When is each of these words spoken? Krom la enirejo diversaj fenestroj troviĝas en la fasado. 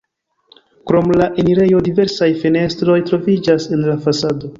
Krom 0.91 1.11
la 1.21 1.27
enirejo 1.43 1.81
diversaj 1.87 2.29
fenestroj 2.45 2.97
troviĝas 3.11 3.69
en 3.77 3.85
la 3.91 3.99
fasado. 4.07 4.49